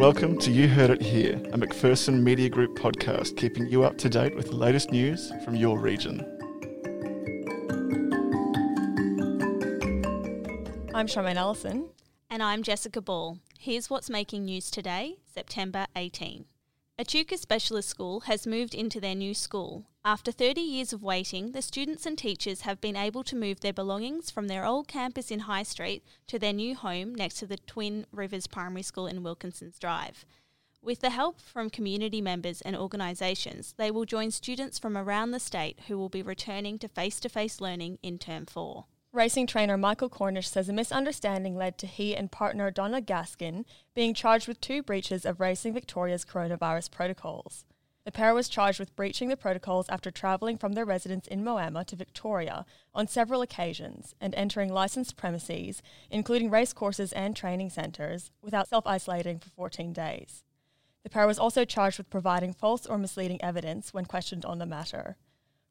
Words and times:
Welcome 0.00 0.38
to 0.38 0.50
You 0.50 0.66
Heard 0.66 0.88
It 0.88 1.02
Here, 1.02 1.34
a 1.52 1.58
McPherson 1.58 2.22
Media 2.22 2.48
Group 2.48 2.74
podcast 2.74 3.36
keeping 3.36 3.66
you 3.66 3.84
up 3.84 3.98
to 3.98 4.08
date 4.08 4.34
with 4.34 4.46
the 4.46 4.56
latest 4.56 4.90
news 4.90 5.30
from 5.44 5.54
your 5.54 5.78
region. 5.78 6.20
I'm 10.94 11.06
Charmayne 11.06 11.36
Allison. 11.36 11.90
And 12.30 12.42
I'm 12.42 12.62
Jessica 12.62 13.02
Ball. 13.02 13.40
Here's 13.58 13.90
what's 13.90 14.08
making 14.08 14.46
news 14.46 14.70
today, 14.70 15.18
September 15.34 15.86
18. 15.94 16.46
Echuca 16.98 17.36
Specialist 17.36 17.90
School 17.90 18.20
has 18.20 18.46
moved 18.46 18.74
into 18.74 19.02
their 19.02 19.14
new 19.14 19.34
school. 19.34 19.84
After 20.02 20.32
30 20.32 20.62
years 20.62 20.94
of 20.94 21.02
waiting, 21.02 21.52
the 21.52 21.60
students 21.60 22.06
and 22.06 22.16
teachers 22.16 22.62
have 22.62 22.80
been 22.80 22.96
able 22.96 23.22
to 23.22 23.36
move 23.36 23.60
their 23.60 23.74
belongings 23.74 24.30
from 24.30 24.48
their 24.48 24.64
old 24.64 24.88
campus 24.88 25.30
in 25.30 25.40
High 25.40 25.62
Street 25.62 26.02
to 26.28 26.38
their 26.38 26.54
new 26.54 26.74
home 26.74 27.14
next 27.14 27.34
to 27.40 27.46
the 27.46 27.58
Twin 27.58 28.06
Rivers 28.10 28.46
Primary 28.46 28.80
School 28.80 29.06
in 29.06 29.22
Wilkinson's 29.22 29.78
Drive. 29.78 30.24
With 30.80 31.00
the 31.00 31.10
help 31.10 31.38
from 31.38 31.68
community 31.68 32.22
members 32.22 32.62
and 32.62 32.74
organisations, 32.74 33.74
they 33.76 33.90
will 33.90 34.06
join 34.06 34.30
students 34.30 34.78
from 34.78 34.96
around 34.96 35.32
the 35.32 35.38
state 35.38 35.80
who 35.88 35.98
will 35.98 36.08
be 36.08 36.22
returning 36.22 36.78
to 36.78 36.88
face 36.88 37.20
to 37.20 37.28
face 37.28 37.60
learning 37.60 37.98
in 38.02 38.16
Term 38.16 38.46
4. 38.46 38.86
Racing 39.12 39.48
trainer 39.48 39.76
Michael 39.76 40.08
Cornish 40.08 40.48
says 40.48 40.70
a 40.70 40.72
misunderstanding 40.72 41.56
led 41.58 41.76
to 41.76 41.86
he 41.86 42.16
and 42.16 42.32
partner 42.32 42.70
Donna 42.70 43.02
Gaskin 43.02 43.66
being 43.94 44.14
charged 44.14 44.48
with 44.48 44.62
two 44.62 44.82
breaches 44.82 45.26
of 45.26 45.40
Racing 45.40 45.74
Victoria's 45.74 46.24
coronavirus 46.24 46.90
protocols. 46.90 47.66
The 48.04 48.12
pair 48.12 48.34
was 48.34 48.48
charged 48.48 48.80
with 48.80 48.96
breaching 48.96 49.28
the 49.28 49.36
protocols 49.36 49.88
after 49.90 50.10
travelling 50.10 50.56
from 50.56 50.72
their 50.72 50.86
residence 50.86 51.26
in 51.26 51.44
Moama 51.44 51.84
to 51.86 51.96
Victoria 51.96 52.64
on 52.94 53.06
several 53.06 53.42
occasions 53.42 54.14
and 54.20 54.34
entering 54.34 54.72
licensed 54.72 55.16
premises, 55.16 55.82
including 56.10 56.48
racecourses 56.48 57.12
and 57.12 57.36
training 57.36 57.70
centres, 57.70 58.30
without 58.40 58.68
self 58.68 58.86
isolating 58.86 59.38
for 59.38 59.50
14 59.50 59.92
days. 59.92 60.44
The 61.02 61.10
pair 61.10 61.26
was 61.26 61.38
also 61.38 61.64
charged 61.64 61.98
with 61.98 62.10
providing 62.10 62.54
false 62.54 62.86
or 62.86 62.96
misleading 62.96 63.42
evidence 63.42 63.92
when 63.92 64.06
questioned 64.06 64.44
on 64.44 64.58
the 64.58 64.66
matter. 64.66 65.16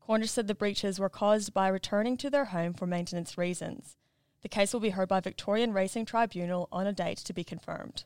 Cornish 0.00 0.30
said 0.30 0.46
the 0.46 0.54
breaches 0.54 0.98
were 0.98 1.08
caused 1.08 1.52
by 1.52 1.68
returning 1.68 2.16
to 2.18 2.30
their 2.30 2.46
home 2.46 2.74
for 2.74 2.86
maintenance 2.86 3.38
reasons. 3.38 3.96
The 4.42 4.48
case 4.48 4.72
will 4.72 4.80
be 4.80 4.90
heard 4.90 5.08
by 5.08 5.20
Victorian 5.20 5.72
Racing 5.72 6.04
Tribunal 6.06 6.68
on 6.70 6.86
a 6.86 6.92
date 6.92 7.18
to 7.18 7.32
be 7.32 7.42
confirmed. 7.42 8.04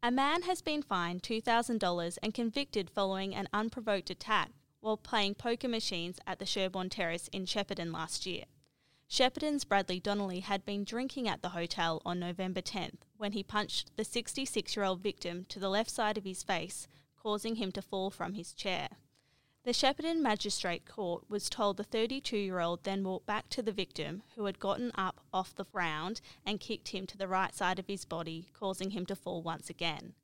A 0.00 0.12
man 0.12 0.42
has 0.42 0.62
been 0.62 0.82
fined 0.82 1.24
$2,000 1.24 2.18
and 2.22 2.32
convicted 2.32 2.88
following 2.88 3.34
an 3.34 3.48
unprovoked 3.52 4.10
attack 4.10 4.52
while 4.78 4.96
playing 4.96 5.34
poker 5.34 5.66
machines 5.66 6.20
at 6.24 6.38
the 6.38 6.46
Sherbourne 6.46 6.88
Terrace 6.88 7.28
in 7.32 7.46
Shepparton 7.46 7.92
last 7.92 8.24
year. 8.24 8.44
Shepparton's 9.08 9.64
Bradley 9.64 9.98
Donnelly 9.98 10.40
had 10.40 10.64
been 10.64 10.84
drinking 10.84 11.26
at 11.26 11.42
the 11.42 11.48
hotel 11.48 12.00
on 12.06 12.20
November 12.20 12.60
10th 12.60 13.00
when 13.16 13.32
he 13.32 13.42
punched 13.42 13.96
the 13.96 14.04
66 14.04 14.76
year 14.76 14.84
old 14.84 15.00
victim 15.00 15.44
to 15.48 15.58
the 15.58 15.68
left 15.68 15.90
side 15.90 16.16
of 16.16 16.24
his 16.24 16.44
face, 16.44 16.86
causing 17.16 17.56
him 17.56 17.72
to 17.72 17.82
fall 17.82 18.08
from 18.08 18.34
his 18.34 18.52
chair. 18.52 18.88
The 19.68 19.74
Shepparton 19.74 20.22
Magistrate 20.22 20.86
Court 20.86 21.28
was 21.28 21.50
told 21.50 21.76
the 21.76 21.84
32 21.84 22.38
year 22.38 22.58
old 22.58 22.84
then 22.84 23.04
walked 23.04 23.26
back 23.26 23.50
to 23.50 23.60
the 23.60 23.70
victim, 23.70 24.22
who 24.34 24.46
had 24.46 24.58
gotten 24.58 24.90
up 24.94 25.20
off 25.30 25.54
the 25.54 25.66
ground 25.66 26.22
and 26.46 26.58
kicked 26.58 26.88
him 26.88 27.06
to 27.06 27.18
the 27.18 27.28
right 27.28 27.54
side 27.54 27.78
of 27.78 27.86
his 27.86 28.06
body, 28.06 28.48
causing 28.54 28.92
him 28.92 29.04
to 29.04 29.14
fall 29.14 29.42
once 29.42 29.68
again. 29.68 30.14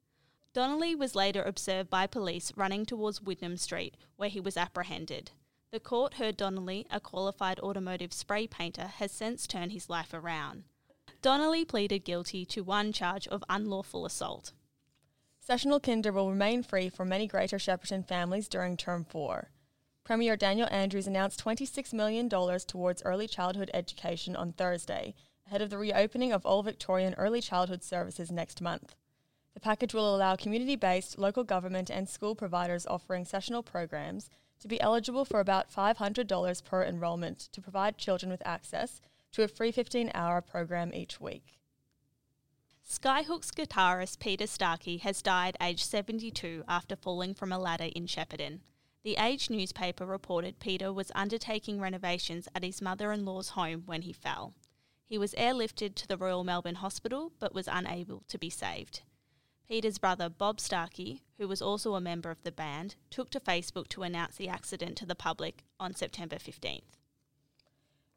Donnelly 0.54 0.94
was 0.94 1.14
later 1.14 1.42
observed 1.42 1.90
by 1.90 2.06
police 2.06 2.54
running 2.56 2.86
towards 2.86 3.20
Wyndham 3.20 3.58
Street, 3.58 3.98
where 4.16 4.30
he 4.30 4.40
was 4.40 4.56
apprehended. 4.56 5.32
The 5.72 5.78
court 5.78 6.14
heard 6.14 6.38
Donnelly, 6.38 6.86
a 6.90 6.98
qualified 6.98 7.60
automotive 7.60 8.14
spray 8.14 8.46
painter, 8.46 8.86
has 8.86 9.12
since 9.12 9.46
turned 9.46 9.72
his 9.72 9.90
life 9.90 10.14
around. 10.14 10.64
Donnelly 11.20 11.66
pleaded 11.66 12.06
guilty 12.06 12.46
to 12.46 12.64
one 12.64 12.94
charge 12.94 13.28
of 13.28 13.44
unlawful 13.50 14.06
assault. 14.06 14.52
Sessional 15.46 15.78
kinder 15.78 16.10
will 16.10 16.30
remain 16.30 16.62
free 16.62 16.88
for 16.88 17.04
many 17.04 17.26
Greater 17.26 17.58
Shepparton 17.58 18.02
families 18.08 18.48
during 18.48 18.78
Term 18.78 19.04
4. 19.04 19.50
Premier 20.02 20.38
Daniel 20.38 20.66
Andrews 20.70 21.06
announced 21.06 21.44
$26 21.44 21.92
million 21.92 22.30
towards 22.30 23.02
early 23.04 23.28
childhood 23.28 23.70
education 23.74 24.34
on 24.36 24.52
Thursday, 24.52 25.14
ahead 25.46 25.60
of 25.60 25.68
the 25.68 25.76
reopening 25.76 26.32
of 26.32 26.46
all 26.46 26.62
Victorian 26.62 27.12
early 27.18 27.42
childhood 27.42 27.82
services 27.82 28.32
next 28.32 28.62
month. 28.62 28.94
The 29.52 29.60
package 29.60 29.92
will 29.92 30.16
allow 30.16 30.34
community 30.34 30.76
based, 30.76 31.18
local 31.18 31.44
government, 31.44 31.90
and 31.90 32.08
school 32.08 32.34
providers 32.34 32.86
offering 32.86 33.26
sessional 33.26 33.62
programs 33.62 34.30
to 34.60 34.66
be 34.66 34.80
eligible 34.80 35.26
for 35.26 35.40
about 35.40 35.70
$500 35.70 36.64
per 36.64 36.82
enrolment 36.84 37.50
to 37.52 37.60
provide 37.60 37.98
children 37.98 38.32
with 38.32 38.40
access 38.46 39.02
to 39.32 39.42
a 39.42 39.48
free 39.48 39.72
15 39.72 40.10
hour 40.14 40.40
program 40.40 40.94
each 40.94 41.20
week. 41.20 41.58
Skyhooks 42.86 43.50
guitarist 43.50 44.18
Peter 44.18 44.46
Starkey 44.46 44.98
has 44.98 45.22
died 45.22 45.56
aged 45.58 45.84
72 45.84 46.64
after 46.68 46.94
falling 46.94 47.32
from 47.32 47.50
a 47.50 47.58
ladder 47.58 47.88
in 47.96 48.06
Shepparton. 48.06 48.60
The 49.02 49.16
Age 49.16 49.48
newspaper 49.48 50.04
reported 50.04 50.60
Peter 50.60 50.92
was 50.92 51.10
undertaking 51.14 51.80
renovations 51.80 52.46
at 52.54 52.62
his 52.62 52.82
mother 52.82 53.10
in 53.10 53.24
law's 53.24 53.50
home 53.50 53.84
when 53.86 54.02
he 54.02 54.12
fell. 54.12 54.52
He 55.06 55.16
was 55.16 55.32
airlifted 55.32 55.94
to 55.94 56.06
the 56.06 56.18
Royal 56.18 56.44
Melbourne 56.44 56.76
Hospital 56.76 57.32
but 57.38 57.54
was 57.54 57.68
unable 57.72 58.22
to 58.28 58.38
be 58.38 58.50
saved. 58.50 59.00
Peter's 59.66 59.98
brother 59.98 60.28
Bob 60.28 60.60
Starkey, 60.60 61.22
who 61.38 61.48
was 61.48 61.62
also 61.62 61.94
a 61.94 62.00
member 62.02 62.30
of 62.30 62.42
the 62.42 62.52
band, 62.52 62.96
took 63.08 63.30
to 63.30 63.40
Facebook 63.40 63.88
to 63.88 64.02
announce 64.02 64.36
the 64.36 64.48
accident 64.48 64.96
to 64.98 65.06
the 65.06 65.14
public 65.14 65.64
on 65.80 65.94
September 65.94 66.36
15th. 66.36 66.98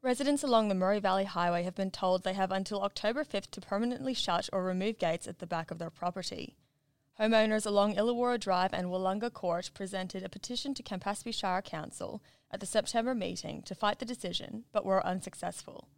Residents 0.00 0.44
along 0.44 0.68
the 0.68 0.76
Murray 0.76 1.00
Valley 1.00 1.24
Highway 1.24 1.64
have 1.64 1.74
been 1.74 1.90
told 1.90 2.22
they 2.22 2.34
have 2.34 2.52
until 2.52 2.82
October 2.82 3.24
5th 3.24 3.50
to 3.50 3.60
permanently 3.60 4.14
shut 4.14 4.48
or 4.52 4.62
remove 4.62 4.96
gates 4.96 5.26
at 5.26 5.40
the 5.40 5.46
back 5.46 5.72
of 5.72 5.78
their 5.78 5.90
property. 5.90 6.54
Homeowners 7.18 7.66
along 7.66 7.96
Illawarra 7.96 8.38
Drive 8.38 8.72
and 8.72 8.86
Willunga 8.86 9.32
Court 9.32 9.72
presented 9.74 10.22
a 10.22 10.28
petition 10.28 10.72
to 10.74 10.84
Campaspe 10.84 11.34
Shire 11.34 11.62
Council 11.62 12.22
at 12.52 12.60
the 12.60 12.66
September 12.66 13.12
meeting 13.12 13.60
to 13.62 13.74
fight 13.74 13.98
the 13.98 14.04
decision, 14.04 14.64
but 14.70 14.84
were 14.86 15.04
unsuccessful. 15.04 15.88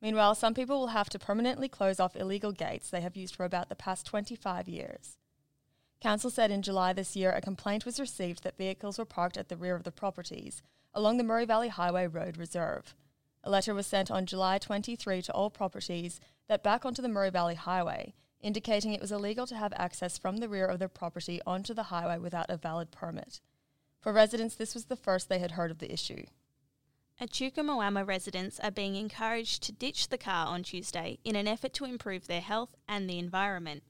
Meanwhile, 0.00 0.36
some 0.36 0.54
people 0.54 0.78
will 0.78 0.86
have 0.88 1.10
to 1.10 1.18
permanently 1.18 1.68
close 1.68 1.98
off 1.98 2.14
illegal 2.14 2.52
gates 2.52 2.88
they 2.88 3.00
have 3.00 3.16
used 3.16 3.34
for 3.34 3.44
about 3.44 3.68
the 3.68 3.74
past 3.74 4.06
25 4.06 4.68
years. 4.68 5.18
Council 6.00 6.30
said 6.30 6.52
in 6.52 6.62
July 6.62 6.92
this 6.92 7.16
year 7.16 7.32
a 7.32 7.40
complaint 7.40 7.84
was 7.84 7.98
received 7.98 8.44
that 8.44 8.56
vehicles 8.56 8.96
were 8.96 9.04
parked 9.04 9.36
at 9.36 9.48
the 9.48 9.56
rear 9.56 9.74
of 9.74 9.82
the 9.82 9.90
properties 9.90 10.62
along 10.94 11.16
the 11.16 11.24
Murray 11.24 11.44
Valley 11.44 11.68
Highway 11.68 12.06
Road 12.06 12.36
Reserve. 12.36 12.94
A 13.42 13.50
letter 13.50 13.74
was 13.74 13.86
sent 13.86 14.10
on 14.10 14.26
July 14.26 14.58
23 14.58 15.22
to 15.22 15.32
all 15.32 15.50
properties 15.50 16.20
that 16.48 16.62
back 16.62 16.84
onto 16.84 17.00
the 17.00 17.08
Murray 17.08 17.30
Valley 17.30 17.54
Highway, 17.54 18.14
indicating 18.40 18.92
it 18.92 19.00
was 19.00 19.12
illegal 19.12 19.46
to 19.46 19.56
have 19.56 19.72
access 19.76 20.18
from 20.18 20.38
the 20.38 20.48
rear 20.48 20.66
of 20.66 20.78
their 20.78 20.88
property 20.88 21.40
onto 21.46 21.72
the 21.72 21.84
highway 21.84 22.18
without 22.18 22.50
a 22.50 22.56
valid 22.56 22.90
permit. 22.90 23.40
For 23.98 24.12
residents, 24.12 24.54
this 24.54 24.74
was 24.74 24.86
the 24.86 24.96
first 24.96 25.28
they 25.28 25.38
had 25.38 25.52
heard 25.52 25.70
of 25.70 25.78
the 25.78 25.92
issue. 25.92 26.24
Echuca 27.20 27.60
Moama 27.60 28.06
residents 28.06 28.58
are 28.60 28.70
being 28.70 28.94
encouraged 28.96 29.62
to 29.62 29.72
ditch 29.72 30.08
the 30.08 30.16
car 30.16 30.46
on 30.46 30.62
Tuesday 30.62 31.18
in 31.22 31.36
an 31.36 31.46
effort 31.46 31.74
to 31.74 31.84
improve 31.84 32.26
their 32.26 32.40
health 32.40 32.74
and 32.88 33.08
the 33.08 33.18
environment. 33.18 33.82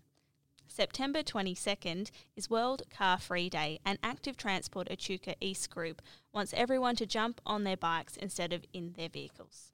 September 0.80 1.22
22nd 1.22 2.10
is 2.36 2.48
World 2.48 2.84
Car 2.88 3.18
Free 3.18 3.50
Day, 3.50 3.80
and 3.84 3.98
Active 4.02 4.38
Transport 4.38 4.88
Echuca 4.90 5.34
East 5.38 5.68
Group 5.68 6.00
wants 6.32 6.54
everyone 6.56 6.96
to 6.96 7.04
jump 7.04 7.38
on 7.44 7.64
their 7.64 7.76
bikes 7.76 8.16
instead 8.16 8.54
of 8.54 8.64
in 8.72 8.94
their 8.96 9.10
vehicles. 9.10 9.72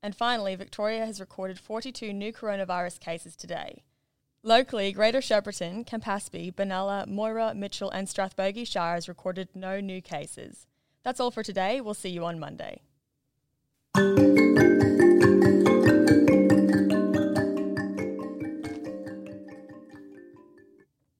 And 0.00 0.14
finally, 0.14 0.54
Victoria 0.54 1.04
has 1.04 1.18
recorded 1.18 1.58
42 1.58 2.12
new 2.12 2.32
coronavirus 2.32 3.00
cases 3.00 3.34
today. 3.34 3.82
Locally, 4.44 4.92
Greater 4.92 5.18
Shepparton, 5.18 5.84
Campaspe, 5.84 6.54
Benalla, 6.54 7.08
Moira, 7.08 7.52
Mitchell, 7.52 7.90
and 7.90 8.06
Strathbogie 8.06 8.64
Shires 8.64 9.08
recorded 9.08 9.48
no 9.56 9.80
new 9.80 10.00
cases. 10.00 10.68
That's 11.02 11.18
all 11.18 11.32
for 11.32 11.42
today. 11.42 11.80
We'll 11.80 11.94
see 11.94 12.10
you 12.10 12.24
on 12.24 12.38
Monday. 12.38 12.82